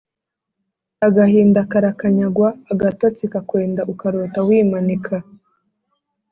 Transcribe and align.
agahinda 1.07 1.59
karakanyagwa, 1.71 2.49
agatotsi 2.71 3.23
kakwenda 3.33 3.81
ukarota 3.91 4.39
wimanika 4.47 5.15